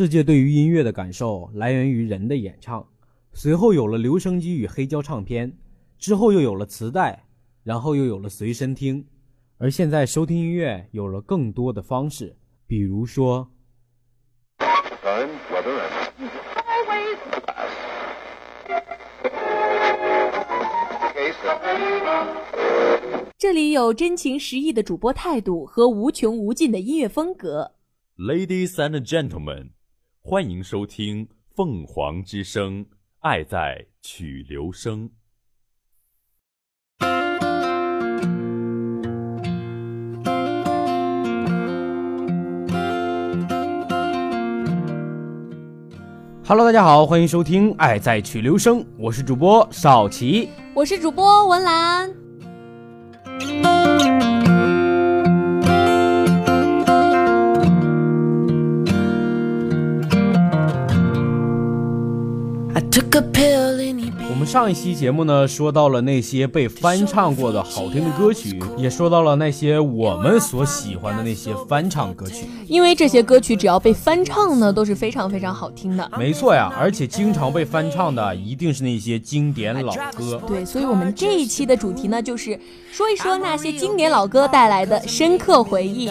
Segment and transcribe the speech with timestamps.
[0.00, 2.88] 世界对于音乐的感受来源于人的演唱，
[3.34, 5.52] 随后有了留声机与黑胶唱片，
[5.98, 7.22] 之后又有了磁带，
[7.64, 9.04] 然后又有了随身听，
[9.58, 12.34] 而现在收听音乐有了更多的方式，
[12.66, 13.46] 比如说。
[23.36, 27.72] 这里有真情实意的主播态度和无穷无尽的音乐风格。
[28.16, 29.72] Ladies and gentlemen，
[30.30, 32.86] 欢迎收听凤凰之声，
[33.18, 35.10] 爱在曲流声。
[46.46, 50.48] Hello，大家好，欢迎收听《爱在曲流声》，我是主播少奇。
[50.72, 52.08] 我是主播文兰。
[64.28, 72.46] 我们上一期节目呢，说到了那些被翻唱过的好听的歌曲，也说到了那些我们所喜欢的那些翻唱歌曲。
[72.66, 76.10] 因为这些歌曲只要被翻唱呢，都是非常非常好听的。
[76.16, 80.40] 没错呀，而且经常被翻唱的一定是那些经典老歌。
[80.46, 82.58] 对，所以我们这一期的主题呢，就是
[82.90, 86.10] 说一说那些经典老歌带来的深刻回忆。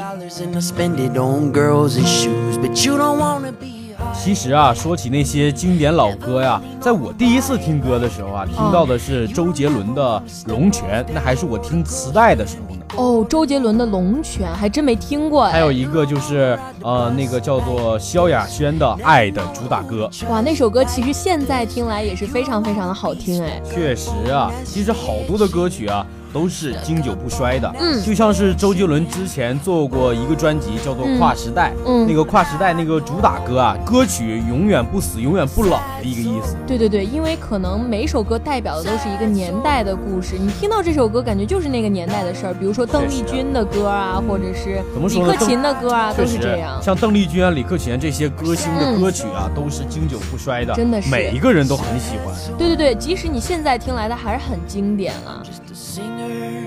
[4.14, 12.82] 其实啊，说起那些经典老歌呀，在我第一次听歌的时候啊，听到的是周杰伦的《龙泉》，那还是我听磁带的时候呢。
[12.98, 15.52] 哦，周杰伦的《龙泉》还真没听过哎。
[15.54, 20.10] 还有一个就是呃，那个叫做萧亚轩的《爱》的主打歌。
[20.30, 23.62] 哇，那首歌其实现在听来也是非常非常的好听哎。
[23.64, 27.72] 确实啊，其实好多的歌曲啊都是经久不衰的。
[27.80, 36.56] 嗯就像是周杰伦之前做过一个专辑叫做《跨时代》，嗯那个跨时代那个主打歌啊，歌曲永远不死，永远不老的一个意思。
[36.66, 46.82] 对对对，因为可能每首歌代表的都是一个年代的故事，你听到这首歌感觉就是那个年代的事儿，比如说邓丽君的歌啊，或者是李克勤的歌啊，都是这样，。
[46.82, 52.34] 像邓丽君啊、李克勤这些歌星的嗯歌曲啊，都是经久不衰的，真的是每一个人都很喜欢。
[52.58, 55.44] 对对对，即使你现在听来的还是很经典了。
[55.80, 56.60] Singer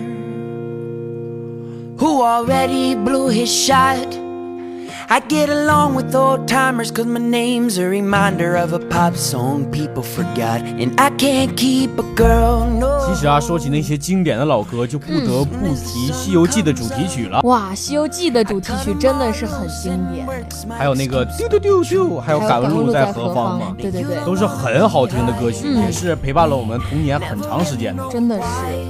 [1.98, 4.21] who already blew his shot.
[5.12, 9.66] I get along with old timers cause my name's a reminder of a pop song
[9.70, 10.62] people forgot.
[10.62, 12.64] And I can't keep a girl,
[13.04, 13.14] 其 no.
[13.14, 20.26] 实啊，说起那些经典的老歌，就不得不提《西游记》的主题曲了，哇，《西游记》的主题曲真的是很经典，
[20.78, 25.82] 还有那个丢丢丢丢，还有还有敢问路在何方嘛，对对对，都是很好听的歌曲，嗯。
[25.82, 28.02] 也是陪伴了我们童年很长时间的。
[28.10, 28.46] 真的是。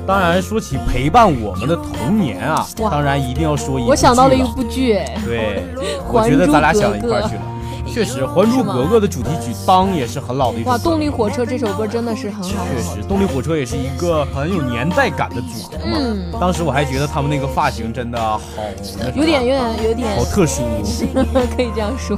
[0.07, 2.91] 当然，说起陪伴我们的童年啊，哇。
[2.91, 5.65] 当然一定要说一部我想到了剧一部剧，哎，对，
[6.13, 7.43] 我觉得咱俩想到一块去了。
[7.85, 15.99] 确实，《还珠格格》的主题曲当也是很老的一首哇，动力火车这首歌真的是很好确实，动力火车也是一个很有年代感的组合嘛。
[15.99, 18.41] 嗯当时我还觉得他们那个发型真的好
[19.15, 20.63] 有点有点有点好，特殊。
[21.57, 22.17] 可以这样说。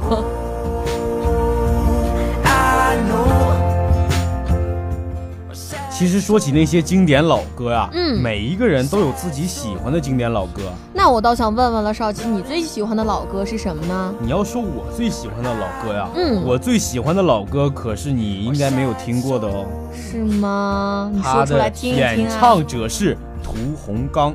[5.97, 10.61] 其实说起那些经典老歌呀、嗯每一个人都有自己喜欢的经典老歌。
[10.93, 14.13] 那我倒想问问了，少奇，你最喜欢的老歌是什么呢？
[14.19, 19.65] 你要说我最喜欢的老歌呀，嗯我最喜欢的老歌可是你应该没有听过的哦。
[19.93, 21.09] 是吗？
[21.13, 22.37] 你他说出来的听一演听啊！
[22.37, 24.33] 唱者是屠洪刚。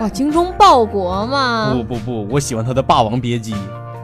[0.00, 1.72] 哇，精忠报国嘛！
[1.72, 3.54] 不不不，我喜欢他的《霸王别姬》。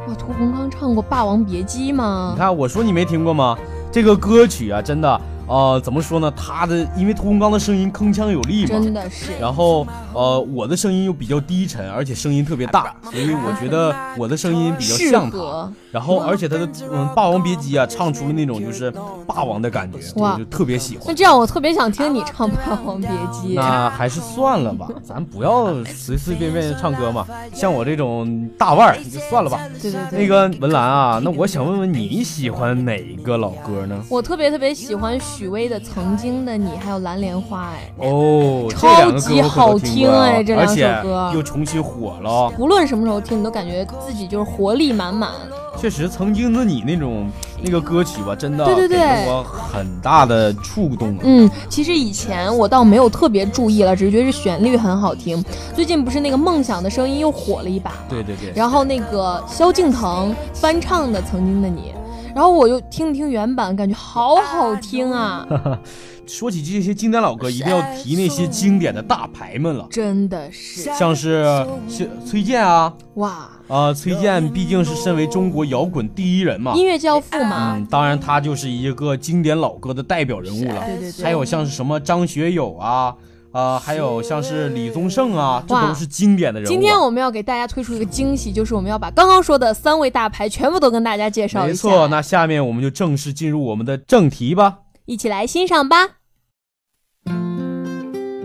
[0.08, 2.38] 哇，屠洪刚唱过《霸王别姬》吗你？
[2.38, 3.54] 看，我说你没听过吗？
[3.92, 6.32] 这个歌曲啊，真的，呃，怎么说呢？
[6.36, 9.32] 他的因为屠洪刚的声音铿锵有力嘛，真的是。
[9.40, 15.70] 然后呃，我的声音又比较低沉，而且声音特别大， 所以我觉得我的声音比较像他。
[15.92, 18.92] 然后，而且他的嗯《霸王别姬》啊，唱出了那种就是
[19.26, 21.04] 霸王的感觉，我就特别喜欢。
[21.08, 23.50] 那这样，我特别想听你唱《霸王别姬》。
[23.54, 27.26] 那还是算了吧， 咱不要随随便便唱歌嘛。
[27.52, 29.60] 像我这种大腕儿，就算了吧。
[29.80, 30.18] 对对对。
[30.20, 34.02] 那个文兰啊，那我想问问你喜欢哪一个老歌呢？
[34.08, 42.52] 我特别特别喜欢许巍的《曾经的你》，还有《蓝莲花》哎，哦，超级好听哎这两首歌又重新火了。
[42.56, 45.32] 无论什么时候听，你都感觉自己就是活力满满。
[45.76, 47.28] 确实，曾经的你那种
[47.60, 51.22] 那个歌曲吧，真的对对对给我很大的触动啊。
[51.24, 55.44] 嗯，其实以前我倒没有特别注意了，只是觉得旋律很好听。
[55.74, 57.96] 最近不是那个《梦想的声音》又火了一把吗？
[58.08, 61.92] 对对对，然后那个萧敬腾翻唱的《曾经的你》，
[62.34, 65.46] 然后我又听了听原版，感觉好好听啊，
[66.26, 70.82] 说起这些经典老歌，一定要提那些经典的大牌们了，真的是。
[70.82, 71.44] 像是
[71.88, 80.84] 像崔健啊，哇，啊、崔健毕竟是身为中国摇滚第一人嘛，音乐教父嘛，嗯，当然他就是一个经典老歌的代表人物了。
[80.86, 81.24] 对对对。
[81.24, 83.14] 还有像是什么张学友啊，
[83.54, 86.72] 啊、还有像是李宗盛啊，这都是经典的人物啊。
[86.72, 91.68] 今天我们要给大家推出一个惊喜，就是我们要把刚刚说的三位大牌全部都跟大家介绍一下。
[91.68, 94.78] 没错，那下面我们就正式进入我们的正题吧。
[95.04, 96.16] 一起来欣赏吧。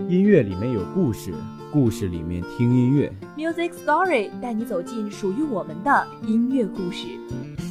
[0.08, 1.34] 音乐里面有故事，
[1.72, 3.12] 故事里面听音乐。
[3.36, 7.69] Music Story 带你走进属于我们的音乐故事。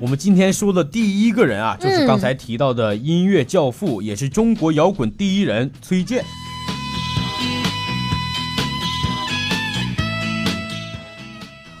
[0.00, 6.24] 我们今天说的第一个人啊，就是刚才提到的音乐教父，也是中国摇滚第一人崔健。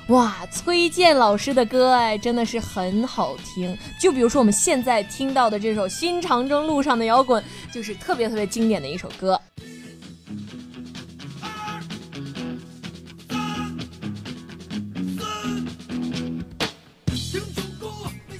[0.08, 3.74] 哇，崔健老师的歌哎，真的是很好听。
[3.98, 7.42] 就比如说我们现在听到的这首《新长征路上的摇滚》，
[7.74, 9.40] 就是特别特别经典的一首歌。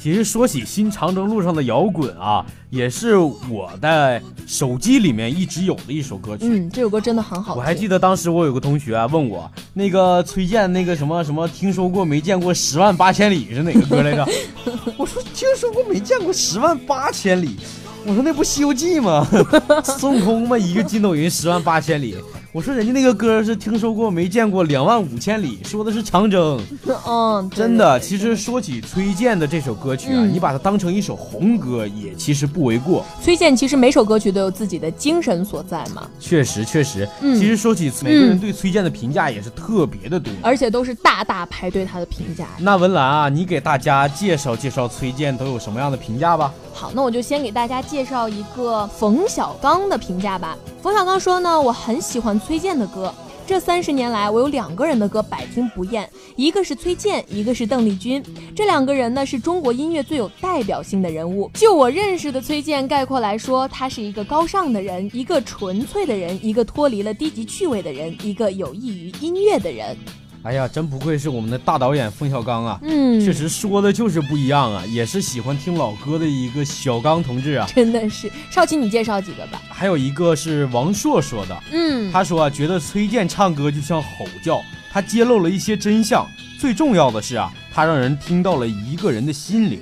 [0.03, 6.47] 其实说起新长征路上的摇滚啊，也是我在手机里面一直有的一首歌曲。
[6.47, 7.61] 嗯，这首歌真的很好听。
[7.61, 14.27] 我还记得当时我有个同学啊问我，那个崔健那个什么什么，听说过没见过十万八千里是哪个歌来着？
[14.97, 17.59] 我说听说过没见过十万八千里。
[18.07, 19.29] 我说那不《西游记》吗？
[19.85, 22.17] 孙悟空嘛，一个筋斗云十万八千里。
[22.53, 26.61] 我说人家那个歌是听说过没见过两万五千里，说的是长征。
[27.07, 33.05] 嗯，对真的，其实说起崔健的这首歌曲啊，嗯你把它当成一首红歌，也其实不为过。
[33.23, 40.33] 崔健其实每首歌曲都有自己的精神所在嘛，确实，确实，嗯其实说起每个人对崔健的评价也是特别的多。
[40.43, 42.49] 而且都是大大排队他的评价。
[42.59, 46.53] 那文兰啊，你给大家介绍介绍崔健都有什么样的评价吧？
[46.73, 50.57] 好，那我就先给大家介绍一个冯小刚的评价吧。
[50.83, 53.15] 冯小刚说呢，我很喜欢崔健的歌。
[53.47, 58.23] 这三十年来，我有两个人的歌百听不厌，一个是崔健，一个是邓丽君。
[58.57, 61.51] 这两个人呢，是中国音乐最有代表性的人物。
[61.53, 69.95] 就我认识的崔健，概括来说，他是一个高尚的人，一个纯粹的人，一个脱离了低级趣味的人，一个有益于音乐的人。
[70.43, 72.81] 哎呀，真不愧是我们的大导演冯小刚啊！
[72.83, 77.69] 嗯，确实说的就是不一样啊，也是喜欢听老歌的一个小刚同志啊。
[77.77, 78.33] 真的是。
[78.51, 79.61] 少奇，你介绍几个吧。
[79.69, 86.27] 还有一个是王朔说的，嗯，他说啊，觉得崔健唱歌就像吼叫，他揭露了一些真相。
[86.59, 89.81] 最重要的是啊，他让人听到了一个人的心灵。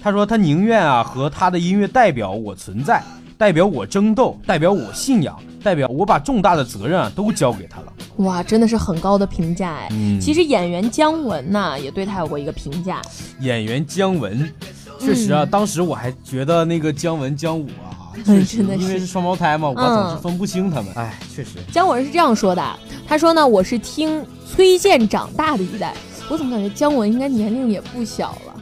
[0.00, 3.02] 他说他宁愿啊和他的音乐代表我存在，
[3.38, 7.92] 代表我争斗，代表我信仰，代表我把重大的责任啊都交给他了。
[8.16, 9.88] 哇，真的是很高的评价哎。
[9.92, 13.00] 嗯其实演员姜文呐、也对他有过一个评价。
[13.38, 14.52] 演员姜文，
[14.98, 20.92] 确实啊，嗯当时我还觉得那个姜文姜武啊， 真的是因为是双胞胎嘛，我嗯总是分不清他们。
[20.96, 21.58] 哎，确实。
[21.72, 25.94] 姜文是这样说的，他说呢，我是听崔健长大的一代。
[26.28, 28.54] 我怎么感觉姜文应该年龄也不小了？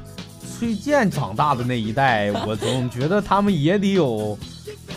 [0.58, 4.38] 崔健长大的那一代，我总觉得他们也得有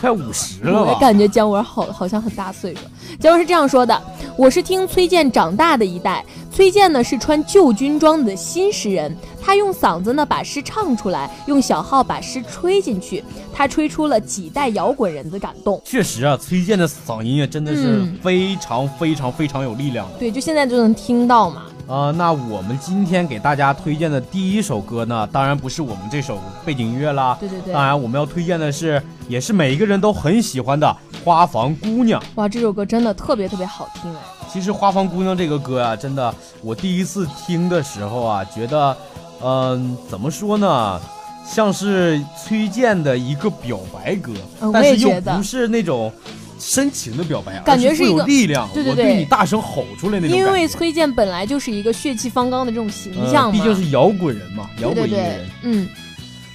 [0.00, 0.92] 快五十了吧？
[0.92, 2.80] 我感觉姜文好好像很大岁数。
[3.18, 4.02] 姜文是这样说的
[4.36, 6.24] ：“我是听崔健长大的一代。
[6.50, 15.80] 崔健呢是穿旧军装的新诗人，他用嗓子呢把诗唱出来，用小号把诗吹进去，他吹出了几代摇滚人的感动。
[15.84, 20.18] 确实啊，崔健的嗓音啊，真的是嗯非常非常非常有力量的。
[20.18, 21.66] 对，就现在就能听到嘛。
[21.90, 27.36] 啊、那我们今天给大家推荐的第一首歌呢，当然不是我们这首背景音乐啦。
[27.40, 30.86] 对对对当然我们要推荐的是，也是每一个人都很喜欢的
[31.24, 32.20] 《花房姑娘》。
[32.36, 34.20] 哇，这首歌真的特别特别好听哎。
[34.48, 36.32] 其实《花房姑娘》这个歌啊，真的，
[36.62, 38.96] 我第一次听的时候啊，觉得，
[39.42, 41.00] 嗯、怎么说呢，
[41.44, 46.12] 像是崔健的一个表白歌，嗯但是又不是那种
[46.60, 55.88] 深情的表白，感觉是有力量，对对对我对你大声吼出来那种因为崔健本来就是一个血气方刚的这种形呃象嘛，毕竟是摇滚人嘛，摇对对对滚音乐人。，嗯，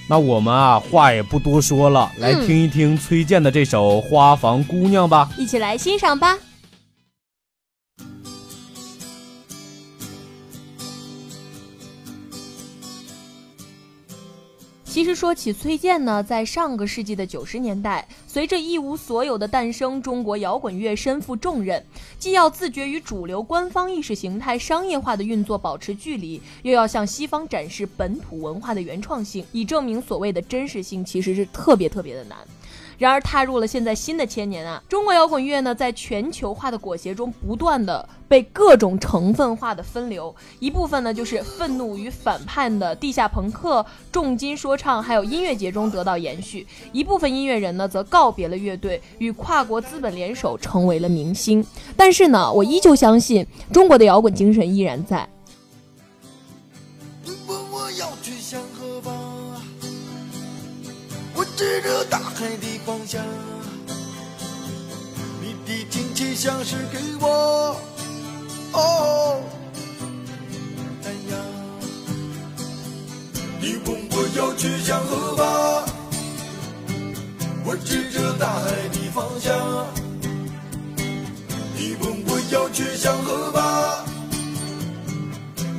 [0.08, 5.28] 那我们啊，话也不多说了，来嗯听一听崔健的这首《花房姑娘》吧。
[5.36, 6.38] 一起来欣赏吧。
[14.96, 21.84] 其实说起崔健呢，在上个世纪的九十年代，随着一无所有的诞生，中国摇滚乐身负重任，
[22.18, 32.38] 既要自觉与主流官方意识形态商业化的运作保持距离，又要向西方展示本土文化的原创性，以证明所谓的真实性，其实是特别特别的难。
[32.98, 40.34] 然而，踏入了现在新的千年啊，中国摇滚乐呢，在全球化的裹挟中，不断的被各种成分化的分流。
[40.58, 51.64] 一部分呢，就是愤怒与反叛的地下朋克、重金说唱，还有音乐节中得到延续；一部分音乐人呢，则告别了乐队，与跨国资本联手，成为了明星。
[51.96, 55.28] 但是呢，我依旧相信中国的摇滚精神依然在。
[61.56, 63.24] 指着大海的方向。
[65.40, 67.80] 你的亲切像是给我
[68.74, 69.40] 哦
[71.02, 71.40] 太阳。
[73.58, 75.88] 你问我要去向何方？
[77.64, 79.56] 我指着大海的方向。
[81.74, 84.04] 你问我要去向何方？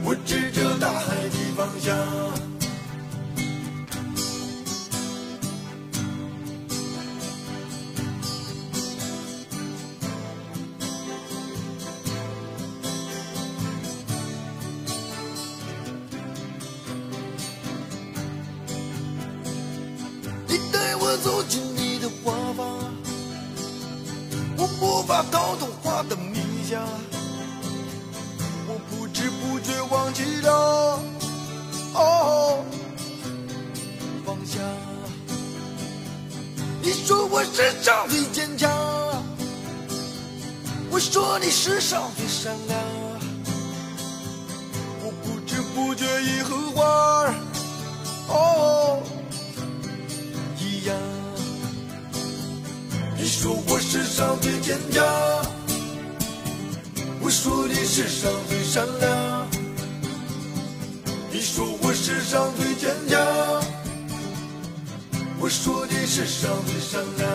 [0.03, 2.36] 我指着大海的方向。
[41.67, 42.79] 世上最善良。
[45.03, 47.33] 我不知不觉已和花儿
[48.29, 49.03] 哦
[50.57, 50.95] 一样。
[53.17, 55.03] 你说我世上最坚强。
[57.19, 59.45] 我说你世上最善良，
[61.29, 63.19] 你说我世上最坚强，
[65.37, 67.26] 我说你世上最善良。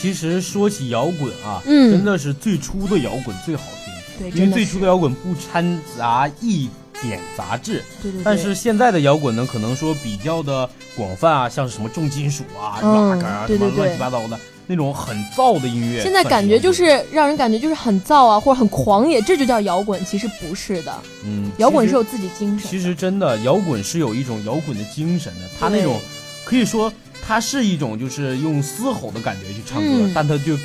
[0.00, 6.68] 其实说起摇滚啊，嗯真的是最初的摇滚最好听对，听，因为最初的摇滚不掺杂一
[7.02, 7.82] 点杂质。
[8.02, 16.02] 对对对，但是现在的摇滚呢，可能说比较的广泛啊，像是什么重金属啊、嗯 rock 啊，乱七八糟的那种很燥的音乐。
[16.02, 20.04] 现在感觉就是让人感觉就是很燥啊，或者很狂野，这就叫摇滚。
[20.04, 22.68] 其实不是的，嗯，摇滚是有自己精神的。
[22.68, 26.00] 其实真的摇滚是有一种摇滚的精神的，它那种
[26.44, 26.92] 可以说
[27.28, 30.56] 它是一种就是用嘶吼的感觉去唱歌，嗯但它就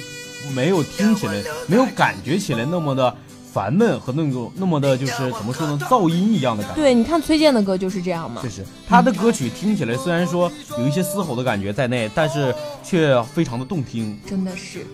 [0.56, 1.34] 没有听起来
[1.68, 3.14] 没有感觉起来那么的
[3.54, 6.82] 烦闷和那种那么的就是怎么说呢噪音一样的感觉。
[6.82, 8.50] 对，你看崔健的歌就是这样嘛确。
[8.50, 14.18] 实，他的歌曲听起来虽然说有一些嘶吼的感觉在内，但是却非常的动听。
[14.26, 14.88] 真的是，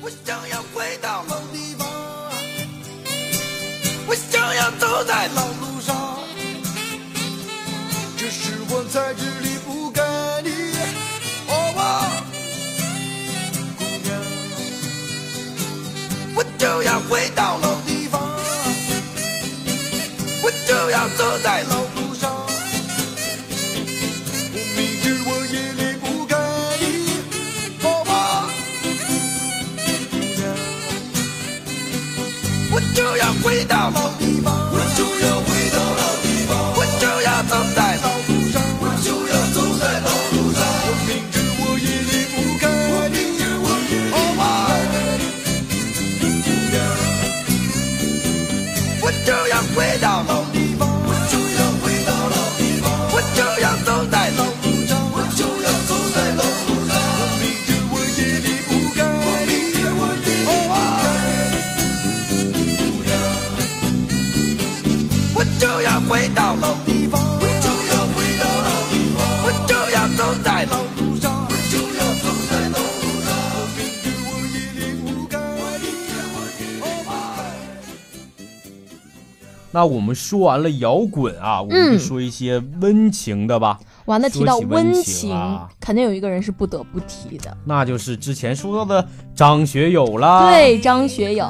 [0.00, 1.88] 我想要回到老地方，
[4.06, 6.20] 我想要走在老路上，
[8.16, 9.47] 这是我才知离
[17.08, 18.20] 回到老地方，
[20.42, 22.30] 我就要走在老路上，
[24.52, 26.36] 我明知我也离不开
[26.80, 26.84] 你，
[27.82, 28.10] 哦我。
[32.70, 37.87] 我就要回到老地方，我就要回到老地方，我就要走在
[79.78, 83.78] 那我们说完了摇滚啊，我们嗯就说一些温情的吧。
[84.06, 87.56] 哇，那提到温温情啊肯定有一个人是不得不提的。
[87.64, 89.06] 那就是之前说到的
[89.36, 91.46] 张学友啦。，对，张学友，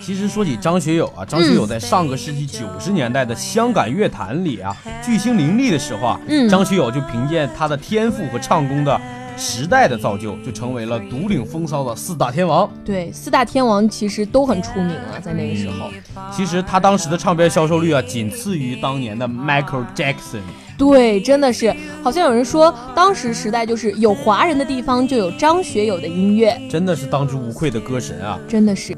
[0.00, 8.98] 其实说起张学友啊，张学友在上个世纪九十年代的香港乐坛里啊，巨星林立的时候啊，嗯张学友就凭借他的天赋和唱功的
[9.38, 12.68] 时代的造就，就成为了独领风骚的四大天王。
[12.84, 15.88] 对，四大天王其实都很出名啊，在那个时候。
[16.32, 20.40] 其实他当时的唱片销售率啊，仅次于当年的 Michael Jackson。
[20.76, 28.38] 对，真的是，好像有人说，当时时代就是有华人的地方就有张学友的音乐，真的是当之无愧的歌神啊！
[28.48, 28.96] 真的是。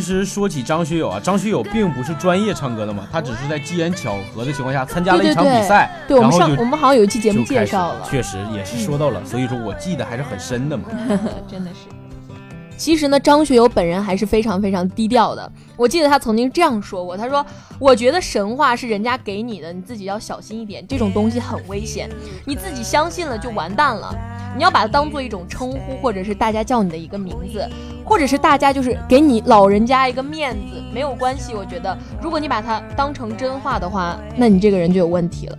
[0.00, 10.84] 其实说起张学友啊，张学友并不是专业唱歌的嘛，他只是在机缘巧合的情况下参加了一场比赛，对我们上我们好像有一期节目介绍了，确实也是说到了，所以说我记得还是很深的嘛。
[11.46, 11.99] 真的是。
[12.80, 15.52] 其实呢，张学友本人还是非常非常低调的。
[15.76, 17.44] 我记得他曾经这样说过，他说
[17.78, 22.08] ：“我觉得神话是人家给你的，你自己要小心一点，这种东西很危险，
[22.46, 24.16] 你自己相信了就完蛋了。
[24.56, 27.68] 你要把它当做一种称呼，或者是大家叫你的一个名字，
[28.02, 31.52] 或者是大家就是给你老人家一个面子，没有关系。
[31.54, 35.58] 我觉得，如果你把它当成真话的话，那你这个人就有问题了。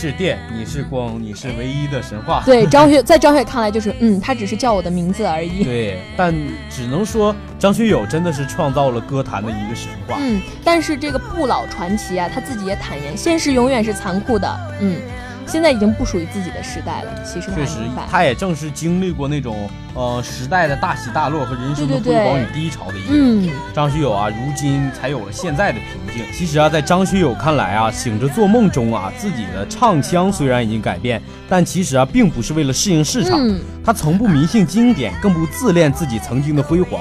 [0.00, 2.40] 是电，你是光，你是唯一的神话。
[2.46, 5.64] 对张学，在张学看来就是，嗯，他只是叫我的名字而已。
[5.64, 6.32] 对，但
[6.70, 10.16] 只能说张学友真的是创造了歌坛的一个神话。
[10.20, 14.48] 嗯，但是这个不老传奇啊，他自己也坦言，现实永远是残酷的。
[14.80, 15.00] 嗯，
[15.48, 17.12] 现在已经不属于自己的时代了。
[17.24, 17.78] 其实他确实
[18.10, 23.08] 他也正是经历过那种呃时代的大起大落和人生的辉煌与低潮的一个。
[23.10, 26.24] 嗯，张学友啊，如今才有了现在的平静。
[26.32, 33.38] 其实啊，在张学友看来啊，醒着做梦中啊，自己的唱腔虽然已经改变，但其实啊，并不是为了适应市场。
[33.40, 37.00] 嗯他从不迷信经典，更不自恋自己曾经的辉煌。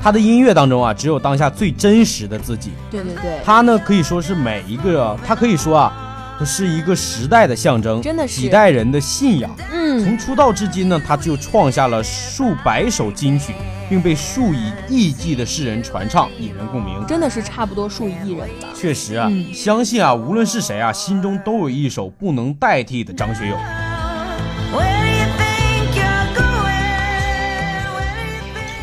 [0.00, 2.70] 他的音乐当中啊，只有当下最真实的自己。
[2.92, 6.07] 对对对，他呢，可以说是每一个，他可以说啊，
[6.38, 9.50] 他是一个时代的象征，真的是几代人的信仰。
[9.72, 13.52] 嗯，从出道至今呢，他就创下了数百首金曲，
[13.90, 17.04] 并被数以亿计的世人传唱，引人共鸣。
[17.08, 18.68] 真的是差不多数以亿人吧。
[18.72, 23.56] 确实啊，嗯相信啊，无论是谁啊，心中都有一首不能代替的张学友。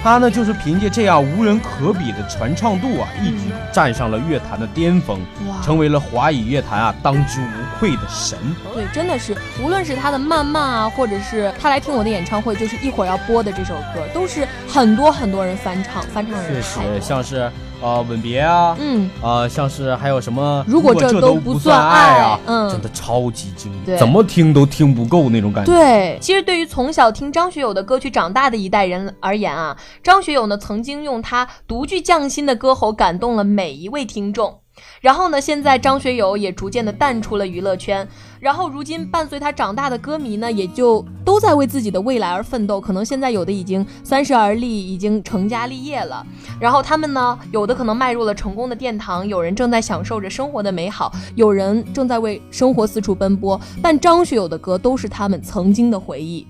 [0.06, 5.60] 他呢，就是凭借这样无人可比的传唱度啊，一举站上了乐坛的巅峰，哇。
[5.64, 8.38] 成为了华语乐坛啊当之无愧的神。
[8.72, 17.52] 对，真的是，无论是他的慢慢啊，或者是他来听我的演唱会，就是一会儿要播的这首歌，都是很多很多人翻唱，翻唱的确实像是
[17.86, 25.72] 呃吻别啊，嗯，呃像是还有什么如果这这都不不算爱啊，嗯真的超级经典，怎么听都听不够那种感觉。
[25.72, 34.62] 对，其实对于从小听张学友的歌曲长大的一代人而言啊，张学友呢曾经用他独具匠心的歌喉感动了每一位听众。
[35.02, 38.08] 然后呢，现在张学友也逐渐的淡出了娱乐圈，
[38.40, 42.82] 然后如今伴随他长大的歌迷呢，也就都在为自己的未来而奋斗。
[42.82, 46.26] 可能现在有的已经三十而立，已经成家立业了，
[46.60, 53.60] 然后他们呢，有的可能迈入了成功的殿堂，有人正在享受着生活的美好，有人正在为生活四处奔波。
[53.84, 56.48] 但张学友的歌都是他们曾经的回忆。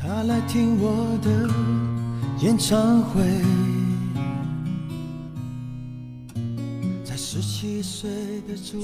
[0.00, 1.48] 他来听我的
[2.40, 3.20] 演唱会，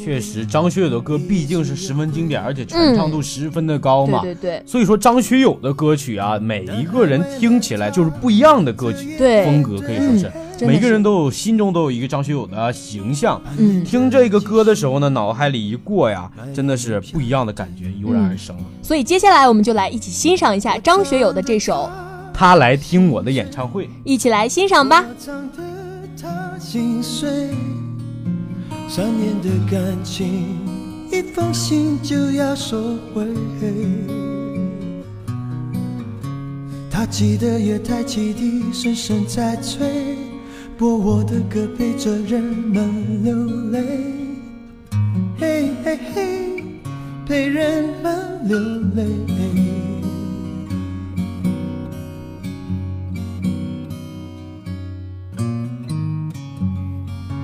[0.05, 4.21] 确实，张学友的歌毕竟是十分经典，而且传唱度十分的高嘛。
[4.23, 10.33] 对对对所以说，张学友的歌曲啊，每一个人听起来就是不一样的歌曲对风格，可以说是、
[10.67, 13.41] 每个人都有心中都有一个张学友的形象。
[13.57, 18.57] 嗯，听这个歌的时候呢，脑海里一过呀，真的是不一样的感觉油然而生。
[18.83, 21.91] 所以接下来我们就来一起欣赏一下张学友的这首，
[22.33, 25.05] 他来听我的演唱会，一起来欣赏吧。
[28.97, 30.57] 三年的感情，
[31.11, 33.27] 一封信就要收回。
[36.89, 40.17] 他记得月台汽笛声声在催，
[40.79, 43.35] 播我的歌陪着人们流
[43.73, 43.81] 泪，
[45.41, 46.65] 嘿嘿嘿，
[47.27, 48.57] 陪人们流
[48.95, 49.05] 泪。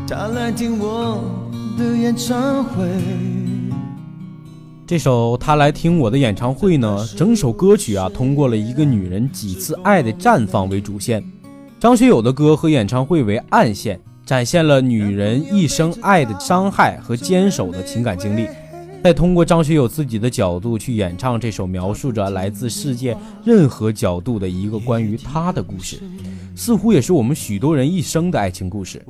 [0.06, 1.39] 他来听我
[1.80, 2.86] 的演唱会。
[4.86, 11.24] 这首《他来听我的演唱会》呢，整首歌曲啊，通过了一个女人几次爱的绽放为主线。
[11.78, 18.46] 张学友的歌和演唱会为暗线，展现了女人一生爱的伤害和坚守的情感经历。
[19.02, 26.02] 再通过张学友自己的角度去演唱这首描述着来自世界任何角度的一个关于他的故事，
[26.54, 29.02] 似乎也是我们许多人一生的爱情故事。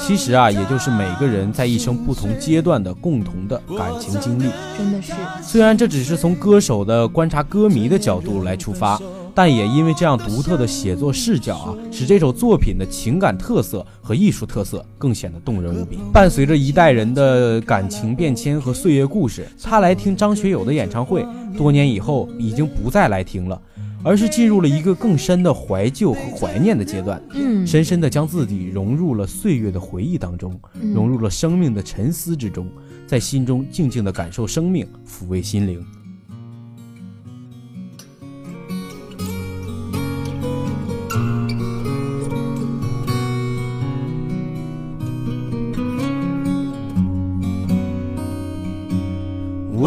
[0.00, 4.50] 其实啊，也就是每个人在一生不同阶段的共同的感情经历。
[4.76, 9.00] 真的是，虽然这只是从歌手的观察歌迷的角度来出发，
[9.36, 15.98] 但也因为这样独特的写作视角啊，使这首作品的情感特色和艺术特色更显得动人无比。
[16.10, 21.22] 伴随着一代人的感情变迁和岁月故事，他来听张学友的演唱会，
[21.54, 23.60] 多年以后已经不再来听了，
[24.02, 32.66] 而是进入了一个更深的怀旧和怀念的阶段，嗯，深深地将自己融入了岁月的回忆当中，嗯融入了生命的沉思之中，
[33.06, 35.84] 在心中静静地感受生命，抚慰心灵。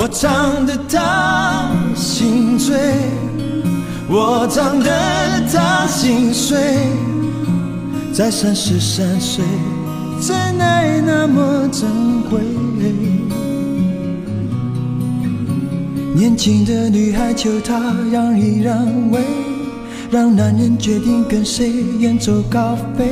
[0.09, 2.75] 我唱得他心醉，
[4.09, 4.89] 我唱得
[5.53, 6.57] 他心碎，
[8.11, 9.45] 在三十三岁，
[10.19, 11.87] 真爱那么珍
[12.27, 12.41] 贵。
[16.15, 19.21] 年轻的女孩求他让一让位，
[20.09, 23.05] 让男人决定跟谁远走高飞。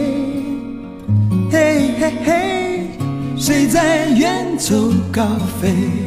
[1.52, 2.90] 嘿嘿嘿，
[3.38, 5.24] 谁在远走高
[5.62, 6.07] 飞？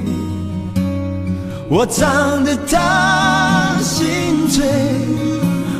[1.73, 4.05] 我唱得他心
[4.49, 4.67] 醉，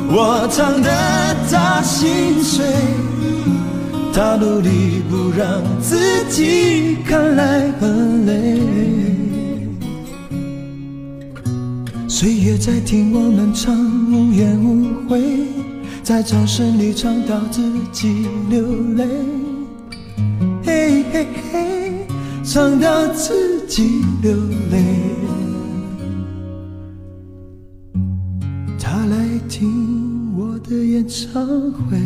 [0.09, 0.89] 我唱得
[1.51, 2.65] 他心碎，
[4.15, 5.99] 他努力不让自
[6.31, 8.61] 己看来很累。
[12.07, 13.75] 岁月在听我们唱，
[14.13, 15.21] 无怨无悔，
[16.05, 19.05] 在掌声里唱到自己流泪。
[20.65, 22.07] 嘿嘿嘿，
[22.45, 24.33] 唱到自己流
[24.71, 24.85] 泪。
[31.33, 31.97] 常会，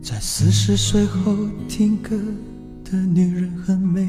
[0.00, 1.36] 在四十岁后
[1.68, 2.18] 听歌
[2.82, 4.08] 的女人很美。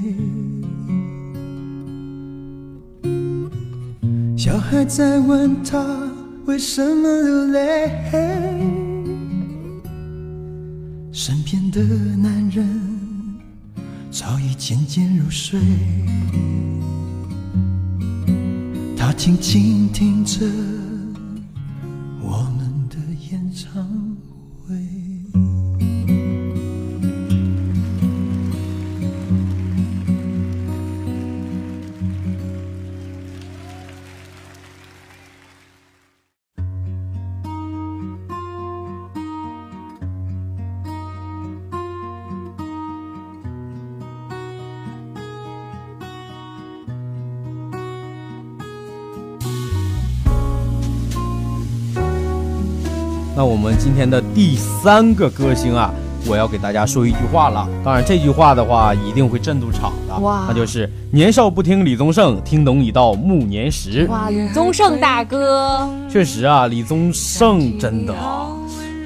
[4.38, 5.86] 小孩在问他
[6.46, 7.92] 为什么流泪，
[11.12, 11.84] 身边的
[12.16, 12.66] 男人
[14.10, 15.60] 早已渐渐入睡。
[18.96, 20.46] 他静静听着
[53.42, 55.92] 那我们今天的第三个歌星啊，
[56.28, 57.68] 我要给大家说一句话了。
[57.84, 60.16] 当然，这句话的话一定会震住场的。
[60.20, 64.06] 哇那就是年少不听李宗盛，听懂已到暮年时。
[64.12, 68.46] 哇，李宗盛大哥，确实啊，李宗盛真的啊，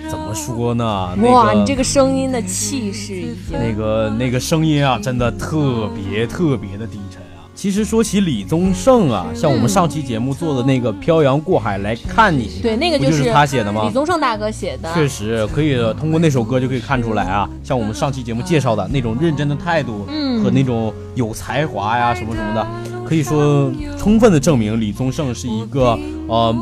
[0.09, 1.15] 怎么说呢？
[1.15, 7.24] 那哇，个你这个声音的气势已经那个那个声音啊，真的特别特别的低沉啊。
[7.55, 13.83] 其实说起李宗盛啊，像我们上期节目做的那个《漂洋过海来看你》，对那个不就是他写的吗？
[13.87, 13.93] 李？
[13.93, 20.35] 宗盛大哥写的，确实可以通过那首歌就可以看出来啊，像我们上期节目介绍的那种认真的态度，嗯。
[20.43, 22.67] 和那种有才华呀什么什么的，
[23.03, 26.55] 可以说充分的证明李宗盛是一个呃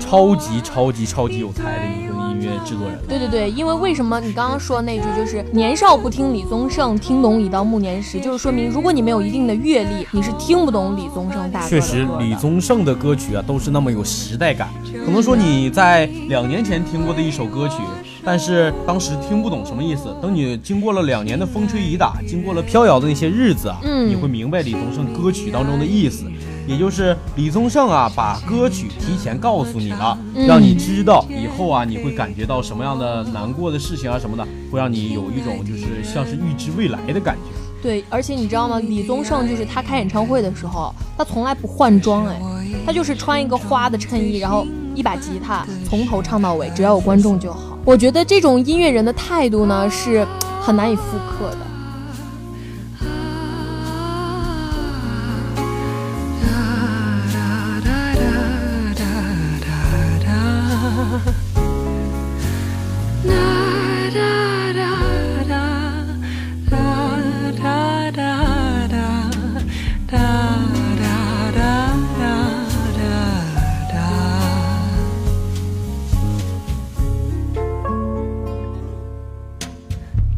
[0.00, 2.11] 超级超级超级有才的一个音
[2.42, 2.98] 乐制作人。
[3.08, 14.68] 对对对，因为为什么你刚刚说那句就是年少不听李宗盛，听懂已到暮年时，就是说明如果你没有一定的阅历，你是听不懂李宗盛大哥的确实，李宗盛的歌曲啊都是那么有时代感。
[15.04, 17.76] 可能说你在两年前听过的一首歌曲，
[18.24, 20.14] 但是当时听不懂什么意思。
[20.20, 26.24] 等你经过了两年的风吹雨打，经过了飘摇的那些日子啊，嗯你会明白李宗盛歌曲当中的意思。
[26.66, 37.62] 也就是李宗盛啊，把歌曲提前告诉你了，嗯让你知道以后啊，你会感觉到什么样的难过的事情啊什么的，会让你有一种就是像是预知未来的感觉。
[37.82, 38.78] 对，而且你知道吗？
[38.78, 42.40] 李宗盛就是他开演唱会的时候，他从来不换装，哎，
[42.86, 47.76] 他就是穿一个花的衬衣，然后一把吉他，从头唱到尾，只要有观众就好。
[47.84, 50.24] 我觉得这种音乐人的态度呢，是
[50.60, 51.58] 很难以复刻的。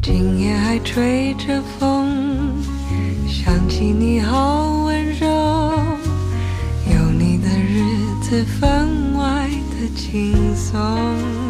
[0.07, 2.62] 今夜还吹着风
[3.27, 5.27] 想起你好温柔
[6.93, 11.43] 有你的日子分外的轻松。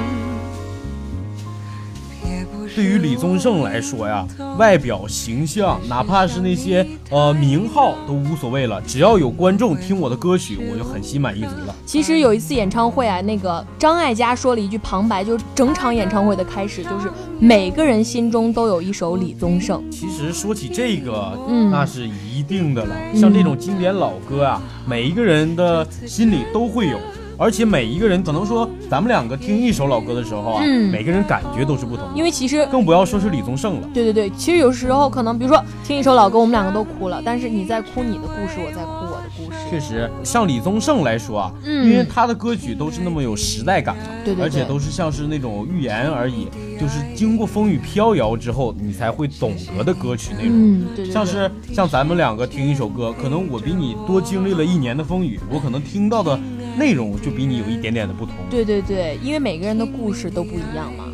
[2.74, 4.26] 对于李宗盛来说呀，
[4.58, 11.74] 外表形象，哪怕是那些呃名号都无所谓了，只要有观众听我的歌曲，我就很心满意足了。
[11.86, 17.08] 其实有一次演唱会啊，那个张艾嘉说了一句旁白，就是整场演唱会的开始，就是
[17.38, 19.82] 每个人心中都有一首李宗盛。
[19.90, 22.96] 其实说起这个，嗯那是一定的了。
[23.14, 26.98] 像这种经典老歌啊，每一个人的心里都会有，
[27.36, 32.12] 而且每一个人可能说，咱们两个听一首老歌的时候啊，嗯每个人感觉都是不同的。
[32.14, 33.88] 因为其实更不要说是李宗盛了。
[33.92, 39.58] 对对对，其实有时候可能，比如说听一首老歌，我们两个都哭了，但是你在哭你的故事，我在哭我的故事。
[39.70, 46.48] 确实，像李宗盛来说啊，嗯因为他的歌曲都是那么有时代感嘛，对对对而且都是像是那种寓言而已，
[46.80, 50.52] 就是经过风雨飘摇之后，你才会懂得的歌曲内容。
[50.52, 56.38] 嗯，对对对，像是像咱们两个听一首歌，可能我比你多经历了一年的风雨，我可能听到的
[56.76, 58.34] 内容就比你有一点点的不同。
[58.50, 61.04] 对对对，因为每个人的故事都不一样嘛。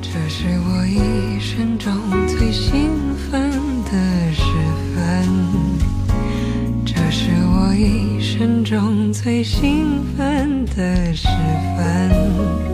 [0.00, 1.92] 这是我一生中
[2.28, 2.90] 最兴
[3.30, 3.50] 奋
[3.84, 4.42] 的时
[4.94, 5.26] 分，
[6.84, 11.28] 这是我一生中最兴奋的时
[11.76, 12.71] 分。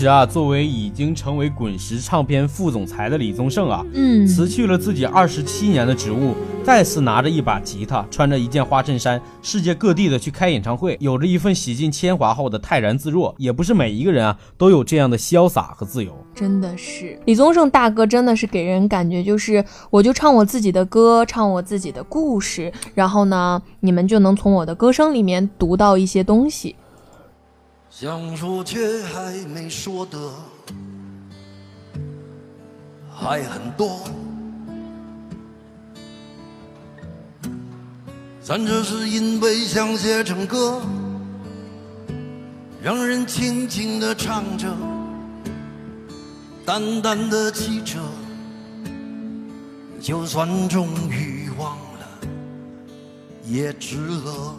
[0.00, 6.34] 实啊，作为已经成为滚石唱片副总裁的李宗盛啊，嗯，辞去了自己二十七年的职务，
[6.64, 13.34] 再次拿着一把吉他，穿着一件花衬衫，世界各地的去开演唱会，有着一份洗尽铅华后的泰然自若。
[13.36, 16.16] 也不是每一个人啊都有这样的潇洒和自由。
[16.34, 26.74] 真的是李宗盛大哥，真的是给人感觉就是，我就唱我自己的歌，唱我自己的故事，然后呢，你们就能从我的歌声里面读到一些东西。
[27.90, 30.16] 想说却还没说的
[33.12, 34.00] 还很多，
[38.40, 40.80] 咱这是因为想写成歌，
[42.80, 44.72] 让人轻轻的唱着，
[46.64, 47.98] 淡淡的记着，
[50.00, 52.28] 就算终于忘了，
[53.44, 54.54] 也值了。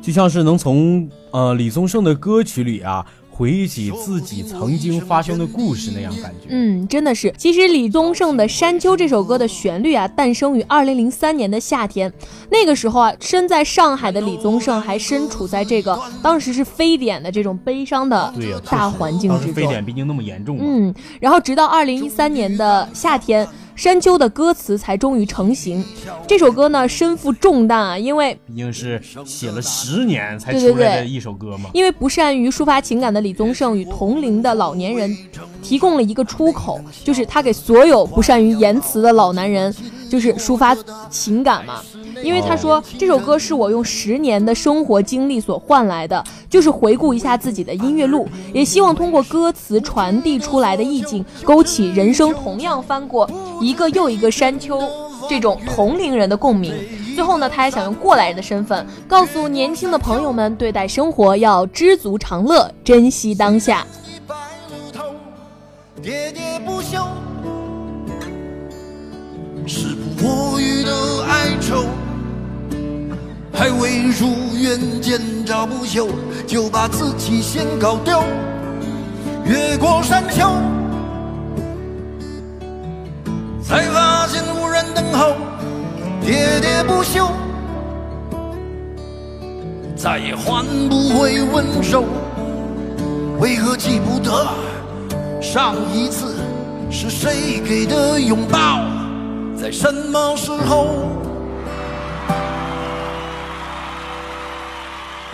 [0.00, 6.46] 就像是能从呃李宗盛的歌曲里啊回忆起自己曾经发生的故事那样感觉。
[6.48, 7.30] 嗯，真的是。
[7.36, 12.10] 其实李宗盛的《山丘》这首歌的旋律啊，诞生于二零零三年的夏天。
[12.50, 18.32] 那个时候啊，身在上海的李宗盛还身处在这个当时是非典的这种悲伤的、
[18.70, 19.52] 大环境之中。
[19.52, 20.64] 非典毕竟那么严重嘛。
[20.66, 23.44] 嗯，然后直到二零一三年的夏天，
[23.76, 25.84] 《山丘》的歌词才终于成型。
[26.26, 31.70] 这首歌呢，身负重担啊，因为毕竟是写了十年才出来的对一首歌嘛。
[31.74, 35.14] 因为不善于抒发情感的李宗盛与同龄的老年人
[35.62, 39.74] 提供了一个出口，就是他给所有不善于言辞的老男人，
[40.10, 40.74] 就是抒发
[41.10, 41.82] 情感嘛。
[42.22, 54.80] 因为他说这首歌是我用十年的生活经历所换来的，就是回顾一下自己的音乐路，也希望通过歌词传递出来的意境，勾起人生同样翻过一个又一个山丘
[55.28, 56.74] 这种同龄人的共鸣。
[57.14, 63.86] 最后呢，他还想用过来人的身份，告诉年轻的朋友们，对待生活要知足常乐，珍惜当下。
[64.26, 64.34] 白
[64.68, 65.04] 鹭头，
[66.02, 66.98] 喋喋不休，
[69.66, 71.84] 时不我予的哀愁，
[73.56, 76.08] 还未如愿见着不朽，
[76.46, 78.22] 就把自己先搞丢。
[79.46, 80.50] 越过山丘，
[83.62, 85.36] 才发现无人等候，
[86.22, 87.30] 喋喋不休，
[89.96, 92.04] 再也换不回温柔。
[93.40, 94.46] 为何记不得
[95.40, 96.34] 上一次
[96.90, 98.84] 是谁给的拥抱，
[99.58, 101.08] 在什么时候？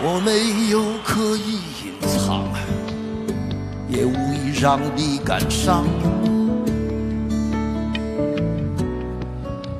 [0.01, 2.43] 我没有刻意隐藏，
[3.87, 5.85] 也无意让你感伤。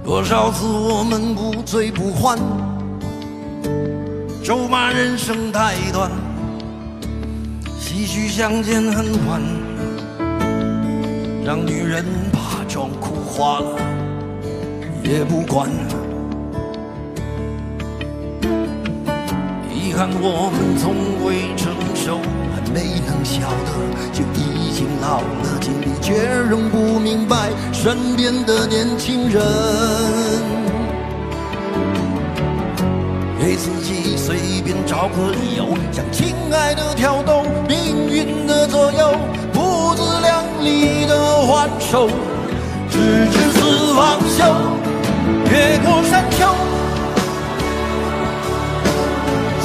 [0.04, 2.38] 多少次我们不醉不欢，
[4.44, 6.12] 咒骂人生太短。
[7.82, 9.42] 唏嘘相见恨晚，
[11.44, 13.76] 让女人把妆哭花了，
[15.04, 15.70] 也不管。
[19.94, 22.18] 遗憾我们从未成熟，
[22.50, 23.70] 还没能晓得
[24.12, 26.16] 就已经老了，经历却
[26.50, 29.40] 仍不明白身边的年轻人。
[33.40, 39.16] 给自己随便找个理由，向亲爱的挑逗，命运的左右，
[39.54, 42.10] 不自量力的还手，
[42.90, 42.98] 直
[43.30, 44.44] 至死方休，
[45.52, 46.73] 越过山丘。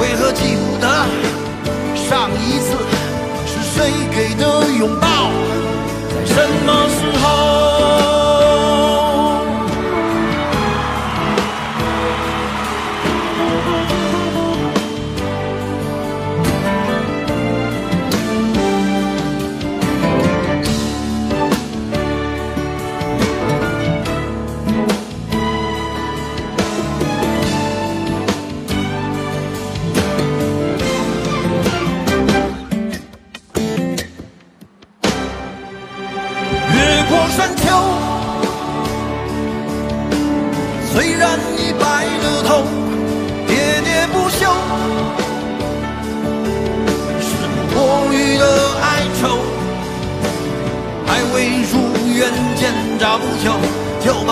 [0.00, 0.88] 为何记不得
[1.94, 2.74] 上一次
[3.46, 5.30] 是谁给的拥抱，
[6.08, 8.19] 在什么时候？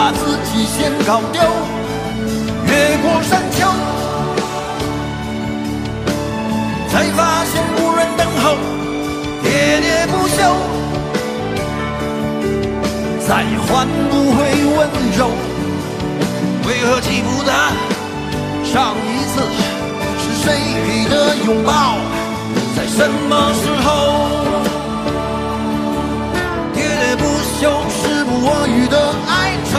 [0.09, 1.43] 把自己先搞丢。
[2.65, 3.69] 越过山丘，
[6.89, 8.57] 才发现无人等候，
[9.45, 9.47] 喋
[9.83, 10.39] 喋不休。
[13.29, 14.39] 再也换不回
[14.79, 14.81] 温
[15.19, 15.29] 柔。
[16.67, 17.53] 为何记不得
[18.65, 19.43] 上一次
[20.23, 20.47] 是谁
[20.87, 21.99] 给的拥抱，
[22.75, 23.87] 在什么时候？
[26.75, 27.23] 喋喋不
[27.61, 28.97] 休，时不我予的
[29.69, 29.79] 哀愁，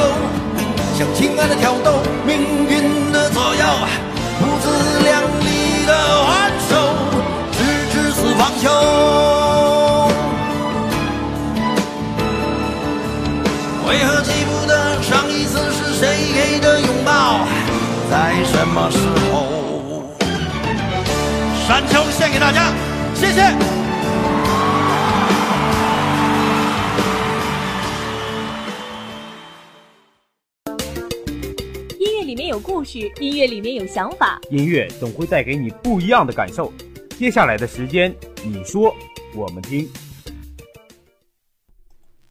[0.97, 3.63] 向亲爱的挑逗，命运的左右，
[4.39, 5.93] 不自量力的
[6.25, 6.75] 还手，
[7.52, 7.58] 直
[7.91, 8.69] 至死方休。
[13.88, 17.39] 为何记不得上一次是谁给的拥抱，
[18.12, 18.99] 在什么时
[19.32, 20.06] 候？
[21.67, 22.71] 山丘献给大家，
[23.15, 23.52] 谢谢。
[32.00, 36.72] 音乐里面有故事，音乐里面有想法，音乐总会带给你不一样的感受。
[37.18, 38.96] 接下来的时间，你说，
[39.36, 39.86] 我们听。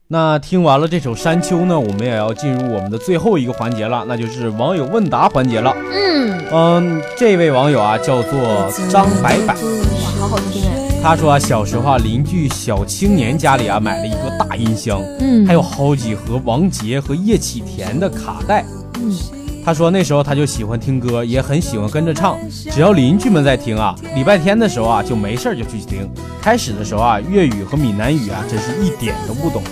[0.06, 5.76] 那听完了这首《山丘》呢，我们也要进入我们的最后一个环节了，那就是网友问答环节了。
[5.92, 10.98] 嗯，嗯，这位网友啊叫做张白白，哇，好好听哎。
[11.02, 18.64] 他说啊，小时候啊，邻居小青年家里啊买了一个大音箱，嗯还有好几盒王杰和叶启田的卡带。
[18.94, 19.14] 嗯，
[19.68, 22.38] 他说那时候他就喜欢听歌，也很喜欢跟着唱。
[22.70, 26.08] 只要邻居们在听啊，礼拜天的时候啊就没事就去听。
[26.40, 29.62] 开始的时候啊，粤语和闽南语啊真是一点都不懂，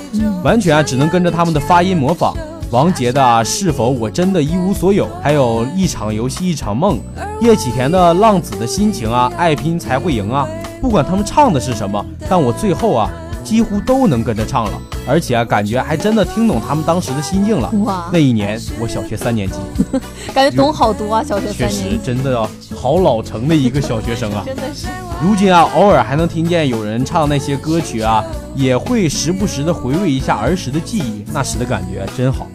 [0.44, 2.36] 完全啊只能跟着他们的发音模仿。
[2.70, 7.00] 王杰的啊是否我真的一无所有，还有一场游戏一场梦，
[7.40, 10.46] 叶启田的浪子的心情啊，爱拼才会赢啊。
[10.82, 13.10] 不管他们唱的是什么，但我最后啊
[13.46, 14.72] 几乎都能跟着唱了，
[15.06, 17.70] 而且啊感觉还真的听懂他们当时的心境了。
[17.84, 19.54] 哇那一年我小学三年级，
[20.34, 24.42] 感觉懂好多啊，小学确实三年级，真的好老成的一个小学生啊。
[24.44, 24.88] 真的是。
[25.22, 28.24] 如今啊，偶尔还能听见有人唱那些歌曲啊，
[28.56, 32.48] 也会时不时的回味一下儿时的记忆，那时的感觉真好。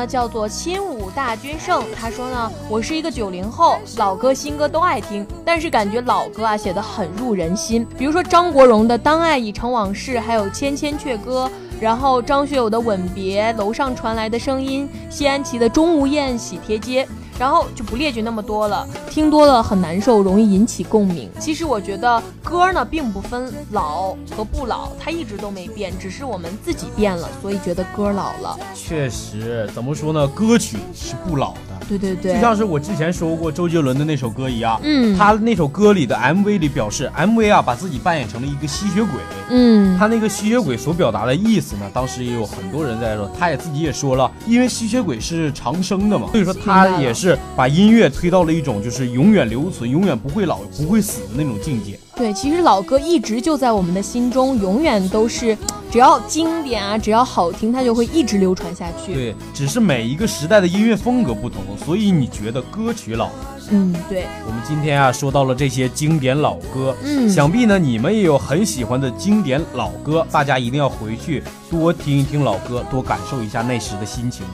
[0.00, 11.46] 呢叫做亲武大军胜，他说呢，我是一个九零后，老歌新歌都爱听，但是感觉老歌啊写的很入人心，比如说张国荣的《当爱已成往事》，还有《千千阙歌》，
[11.78, 17.06] 然后张学友的《吻别》，楼上传来的声音，谢安琪的《钟无艳》，喜帖街。
[17.40, 21.26] 然后就不列举那么多了，听多了很难受，容易引起共鸣。
[21.38, 28.58] 其实我觉得歌呢，并不分老和不老，它一直都没变，只是我们自己变了，所以觉得歌老了。
[28.74, 30.28] 确实，怎么说呢？
[30.28, 31.80] 歌曲是不老的。
[31.88, 39.10] 对对对，就像是我之前说过周杰伦的那首歌一样，嗯他那首歌里的 MV 里表示，MV 啊把自己扮演成了一个吸血鬼，
[39.48, 51.98] 嗯，他那个吸血鬼所表达的意思呢，当时也有很多人在说，他也自己也说了，因为吸血鬼是长生的嘛，所以说他也是把音乐推到了一种就是永远留存、永远不会老、不会死的那种境界。
[52.16, 55.56] 对，其实老歌一直就在我们的心中，永远都是，
[55.90, 59.14] 只要经典啊，只要好听，它就会一直流传下去。
[59.14, 63.30] 对，只是每一个时代的音乐风格不同，所以你觉得歌曲老。
[63.70, 74.44] 嗯，对，我们今天啊说到了这些经典老歌，嗯想必呢你们也有很喜欢的经典老歌，大家一定要回去多听一听老歌，多感受一下那时的心情。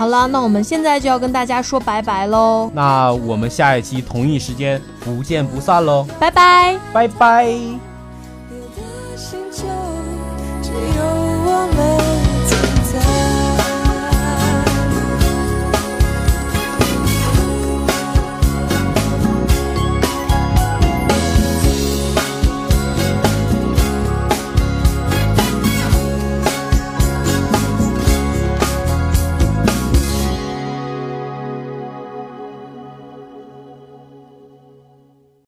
[0.00, 6.78] 好了，那我们现在就要跟大家说拜拜喽，那我们下一期同一时间不见不散喽，拜拜。
[6.90, 7.89] 拜拜。